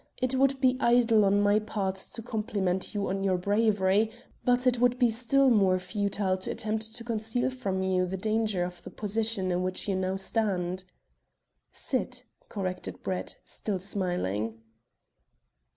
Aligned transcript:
It 0.19 0.33
would 0.33 0.59
be 0.59 0.77
idle 0.79 1.23
on 1.25 1.41
my 1.41 1.59
part 1.59 1.93
to 1.93 2.23
compliment 2.23 2.95
you 2.95 3.07
on 3.07 3.23
your 3.23 3.37
bravery, 3.37 4.09
but 4.43 4.65
it 4.65 4.79
would 4.79 4.97
be 4.97 5.11
still 5.11 5.51
more 5.51 5.77
futile 5.77 6.37
to 6.37 6.49
attempt 6.49 6.95
to 6.95 7.03
conceal 7.03 7.51
from 7.51 7.83
you 7.83 8.07
the 8.07 8.17
danger 8.17 8.63
of 8.63 8.81
the 8.81 8.89
position 8.89 9.51
in 9.51 9.61
which 9.61 9.87
you 9.87 9.95
now 9.95 10.15
stand." 10.15 10.85
"Sit," 11.71 12.23
corrected 12.49 13.03
Brett, 13.03 13.35
still 13.43 13.77
smiling. 13.77 14.63